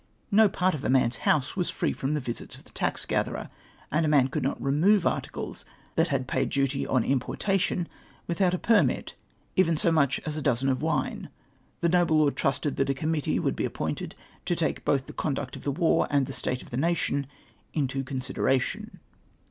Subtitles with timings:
[0.31, 3.51] No part of a man's house was free from the visits of the tax gatherer,
[3.91, 5.63] and a man could not remove articles
[5.95, 7.87] that had paid duty on importation,
[8.25, 9.13] without a permit,
[9.55, 11.29] even so much as a dozen of wine.
[11.81, 15.35] The noble lord trusted that a committee would be appointed to take both the con
[15.35, 17.27] duct of the war, and the state of the nation
[17.75, 18.97] into con sideration.